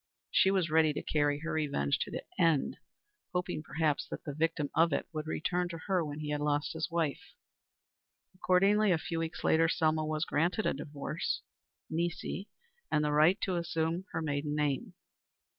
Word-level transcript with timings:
She 0.31 0.49
was 0.49 0.71
ready 0.71 0.93
to 0.93 1.03
carry 1.03 1.41
her 1.41 1.53
revenge 1.53 1.99
to 1.99 2.09
the 2.09 2.23
end, 2.39 2.77
hoping, 3.35 3.61
perhaps, 3.61 4.07
that 4.07 4.23
the 4.23 4.33
victim 4.33 4.71
of 4.73 4.91
it 4.91 5.07
would 5.13 5.27
return 5.27 5.69
to 5.69 5.77
her 5.85 6.03
when 6.03 6.21
he 6.21 6.31
had 6.31 6.41
lost 6.41 6.73
his 6.73 6.89
wife. 6.89 7.35
Accordingly, 8.33 8.91
a 8.91 8.97
few 8.97 9.19
weeks 9.19 9.43
later, 9.43 9.69
Selma 9.69 10.03
was 10.03 10.25
granted 10.25 10.65
a 10.65 10.73
divorce 10.73 11.43
nisi 11.87 12.49
and 12.89 13.05
the 13.05 13.11
right 13.11 13.39
to 13.41 13.53
resume 13.53 14.05
her 14.11 14.23
maiden 14.23 14.55
name. 14.55 14.95